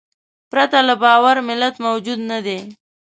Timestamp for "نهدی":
2.29-2.59